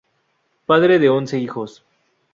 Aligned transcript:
Padre 0.65 0.97
de 0.97 1.11
once 1.11 1.37
hijos. 1.37 1.83